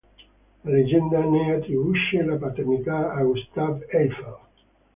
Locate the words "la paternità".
2.23-3.13